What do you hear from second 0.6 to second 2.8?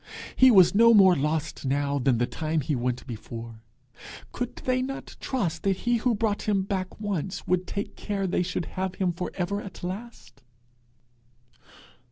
no more lost now than the time he